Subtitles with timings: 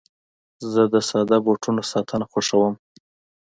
[0.71, 2.73] زه د ساده بوټو ساتنه خوښوم.